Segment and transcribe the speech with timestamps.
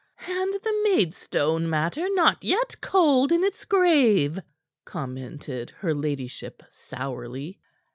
[0.27, 4.39] "And the Maidstone matter not yet cold in its grave!"
[4.83, 7.59] commented her ladyship sourly.